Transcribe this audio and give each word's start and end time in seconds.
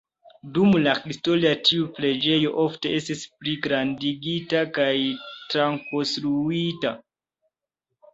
Dum 0.53 0.71
la 0.85 0.93
historio 0.99 1.49
tiu 1.67 1.83
preĝejo 1.97 2.53
ofte 2.63 2.93
estis 2.99 3.21
pligrandigita 3.41 4.63
kaj 4.79 4.87
trakonstruita. 5.53 6.95